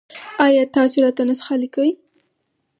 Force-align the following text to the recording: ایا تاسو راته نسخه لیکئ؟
ایا 0.45 0.63
تاسو 0.75 0.97
راته 1.05 1.23
نسخه 1.29 1.55
لیکئ؟ 1.61 1.89